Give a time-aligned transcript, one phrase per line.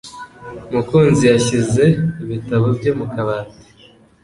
[0.71, 1.83] Mukunzi yashyize
[2.23, 3.57] ibitabo bye mu kabati.